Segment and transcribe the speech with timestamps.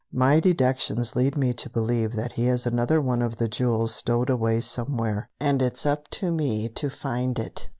[0.11, 4.31] My deductions lead me to believe that he has another one of the jewels stowed
[4.31, 7.67] away somewhere, and it's up to me to find it."